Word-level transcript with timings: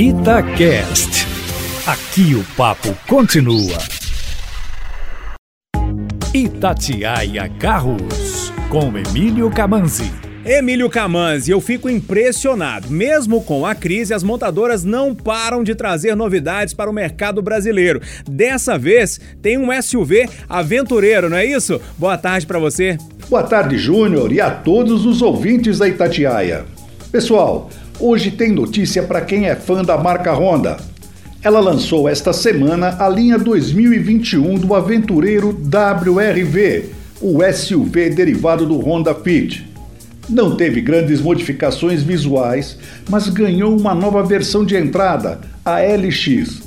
Itacast. 0.00 1.26
Aqui 1.84 2.32
o 2.36 2.44
papo 2.56 2.96
continua. 3.08 3.76
Itatiaia 6.32 7.48
Carros, 7.58 8.52
com 8.70 8.96
Emílio 8.96 9.50
Camanzi. 9.50 10.08
Emílio 10.44 10.88
Camanzi, 10.88 11.50
eu 11.50 11.60
fico 11.60 11.90
impressionado. 11.90 12.88
Mesmo 12.88 13.42
com 13.42 13.66
a 13.66 13.74
crise, 13.74 14.14
as 14.14 14.22
montadoras 14.22 14.84
não 14.84 15.16
param 15.16 15.64
de 15.64 15.74
trazer 15.74 16.14
novidades 16.14 16.72
para 16.72 16.88
o 16.88 16.94
mercado 16.94 17.42
brasileiro. 17.42 18.00
Dessa 18.30 18.78
vez, 18.78 19.20
tem 19.42 19.58
um 19.58 19.82
SUV 19.82 20.28
aventureiro, 20.48 21.28
não 21.28 21.38
é 21.38 21.44
isso? 21.44 21.80
Boa 21.98 22.16
tarde 22.16 22.46
para 22.46 22.60
você. 22.60 22.96
Boa 23.28 23.42
tarde, 23.42 23.76
Júnior, 23.76 24.30
e 24.30 24.40
a 24.40 24.48
todos 24.48 25.04
os 25.04 25.22
ouvintes 25.22 25.76
da 25.76 25.88
Itatiaia. 25.88 26.66
Pessoal, 27.10 27.70
Hoje 28.00 28.30
tem 28.30 28.52
notícia 28.52 29.02
para 29.02 29.22
quem 29.22 29.48
é 29.48 29.56
fã 29.56 29.84
da 29.84 29.98
marca 29.98 30.32
Honda. 30.32 30.76
Ela 31.42 31.58
lançou 31.58 32.08
esta 32.08 32.32
semana 32.32 32.94
a 32.96 33.08
linha 33.08 33.36
2021 33.36 34.54
do 34.54 34.72
aventureiro 34.72 35.48
WRV, 35.48 36.90
o 37.20 37.40
SUV 37.52 38.10
derivado 38.10 38.66
do 38.66 38.78
Honda 38.78 39.12
Fit. 39.16 39.68
Não 40.28 40.54
teve 40.54 40.80
grandes 40.80 41.20
modificações 41.20 42.04
visuais, 42.04 42.78
mas 43.10 43.28
ganhou 43.28 43.76
uma 43.76 43.96
nova 43.96 44.22
versão 44.22 44.64
de 44.64 44.76
entrada, 44.76 45.40
a 45.64 45.80
LX. 45.80 46.62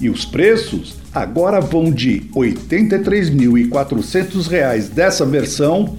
E 0.00 0.08
os 0.08 0.24
preços 0.24 0.94
agora 1.12 1.60
vão 1.60 1.90
de 1.90 2.30
R$ 2.32 2.54
83.400 2.54 4.88
dessa 4.90 5.26
versão, 5.26 5.96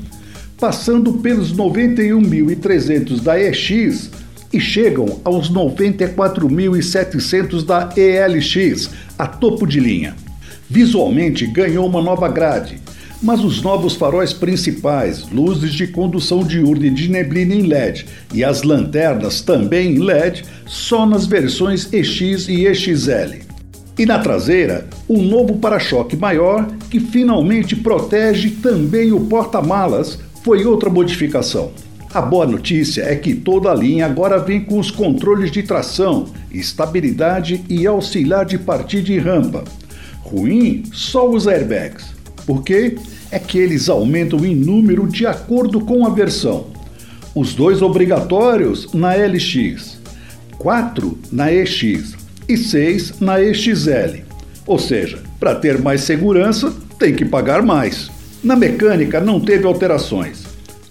passando 0.58 1.12
pelos 1.16 1.52
R$ 1.52 1.58
91.300 1.58 3.20
da 3.20 3.38
EX 3.38 4.12
e 4.52 4.60
chegam 4.60 5.22
aos 5.24 5.50
94.700 5.52 7.66
da 7.66 7.90
ELX, 7.96 8.90
a 9.18 9.28
topo 9.28 9.66
de 9.66 9.80
linha. 9.80 10.14
Visualmente 10.70 11.48
ganhou 11.48 11.88
uma 11.88 12.02
nova 12.02 12.28
grade, 12.28 12.82
mas 13.22 13.44
os 13.44 13.62
novos 13.62 13.96
faróis 13.96 14.34
principais, 14.34 15.28
luzes 15.32 15.74
de 15.74 15.88
condução 15.88 16.44
diurna 16.44 16.90
de 16.90 17.10
neblina 17.10 17.56
em 17.56 17.64
LED 17.64 18.06
e 18.34 18.44
as 18.44 18.64
lanternas 18.64 19.42
também 19.42 19.96
em 19.96 20.00
LED, 20.00 20.44
só 20.66 21.06
nas 21.06 21.26
versões 21.26 21.92
EX 21.92 22.48
e 22.48 22.68
EXL. 22.68 23.48
E 23.98 24.06
na 24.06 24.20
traseira, 24.20 24.88
um 25.10 25.24
novo 25.24 25.58
para-choque 25.58 26.16
maior 26.16 26.68
que 26.90 27.00
finalmente 27.00 27.76
protege 27.76 28.52
também 28.52 29.12
o 29.12 29.22
porta-malas 29.22 30.20
foi 30.44 30.66
outra 30.66 30.90
modificação. 30.90 31.72
A 32.18 32.22
boa 32.22 32.48
notícia 32.48 33.04
é 33.04 33.16
que 33.16 33.36
toda 33.36 33.70
a 33.70 33.76
linha 33.76 34.08
agora 34.08 34.40
vem 34.40 34.60
com 34.60 34.80
os 34.80 34.90
controles 34.90 35.52
de 35.52 35.62
tração, 35.62 36.26
estabilidade 36.52 37.64
e 37.70 37.86
auxiliar 37.86 38.44
de 38.44 38.58
partida 38.58 39.12
e 39.12 39.20
rampa. 39.20 39.64
Ruim 40.24 40.82
só 40.92 41.30
os 41.30 41.48
airbags. 41.48 42.08
Por 42.44 42.64
quê? 42.64 42.98
É 43.30 43.38
que 43.38 43.60
eles 43.60 43.88
aumentam 43.88 44.44
em 44.44 44.56
número 44.56 45.06
de 45.06 45.28
acordo 45.28 45.80
com 45.82 46.08
a 46.08 46.10
versão. 46.10 46.66
Os 47.36 47.54
dois 47.54 47.84
obrigatórios 47.84 48.92
na 48.94 49.14
LX, 49.14 50.00
4 50.58 51.20
na 51.32 51.54
EX 51.54 52.16
e 52.50 52.58
6 52.58 53.20
na 53.20 53.40
EXL. 53.40 54.24
Ou 54.66 54.80
seja, 54.80 55.20
para 55.40 55.54
ter 55.54 55.80
mais 55.80 56.02
segurança, 56.02 56.74
tem 56.98 57.14
que 57.14 57.26
pagar 57.26 57.62
mais. 57.62 58.10
Na 58.44 58.56
mecânica 58.56 59.22
não 59.22 59.40
teve 59.40 59.68
alterações. 59.68 60.47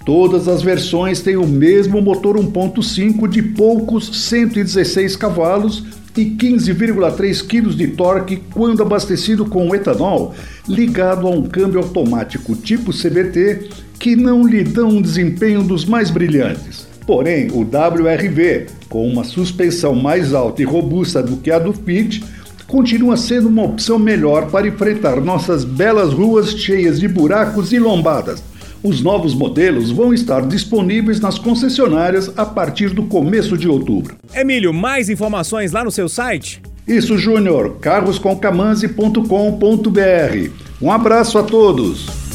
Todas 0.06 0.46
as 0.46 0.62
versões 0.62 1.20
têm 1.20 1.36
o 1.36 1.44
mesmo 1.44 2.00
motor 2.00 2.38
1.5 2.38 3.26
de 3.26 3.42
poucos 3.42 4.28
116 4.28 5.16
cavalos 5.16 5.82
e 6.16 6.26
15,3 6.26 7.44
kg 7.44 7.74
de 7.74 7.88
torque 7.88 8.36
quando 8.54 8.84
abastecido 8.84 9.44
com 9.46 9.74
etanol, 9.74 10.32
ligado 10.68 11.26
a 11.26 11.30
um 11.30 11.42
câmbio 11.42 11.80
automático 11.80 12.54
tipo 12.54 12.92
CBT 12.92 13.68
que 13.98 14.14
não 14.14 14.46
lhe 14.46 14.62
dão 14.62 14.90
um 14.90 15.02
desempenho 15.02 15.64
dos 15.64 15.84
mais 15.84 16.08
brilhantes. 16.08 16.86
Porém, 17.04 17.48
o 17.50 17.62
WRV, 17.62 18.66
com 18.88 19.08
uma 19.08 19.24
suspensão 19.24 19.96
mais 19.96 20.32
alta 20.32 20.62
e 20.62 20.64
robusta 20.64 21.20
do 21.20 21.36
que 21.38 21.50
a 21.50 21.58
do 21.58 21.72
Fit, 21.72 22.22
continua 22.68 23.16
sendo 23.16 23.48
uma 23.48 23.64
opção 23.64 23.98
melhor 23.98 24.52
para 24.52 24.68
enfrentar 24.68 25.20
nossas 25.20 25.64
belas 25.64 26.12
ruas 26.12 26.50
cheias 26.50 27.00
de 27.00 27.08
buracos 27.08 27.72
e 27.72 27.80
lombadas 27.80 28.40
os 28.86 29.02
novos 29.02 29.34
modelos 29.34 29.90
vão 29.90 30.14
estar 30.14 30.46
disponíveis 30.46 31.18
nas 31.18 31.36
concessionárias 31.38 32.30
a 32.36 32.46
partir 32.46 32.90
do 32.90 33.02
começo 33.04 33.58
de 33.58 33.68
outubro. 33.68 34.14
Emílio, 34.34 34.72
mais 34.72 35.08
informações 35.08 35.72
lá 35.72 35.82
no 35.82 35.90
seu 35.90 36.08
site? 36.08 36.62
Isso, 36.86 37.18
Júnior, 37.18 37.78
carroscomcamanzi.com.br. 37.80 40.50
Um 40.80 40.92
abraço 40.92 41.36
a 41.38 41.42
todos. 41.42 42.25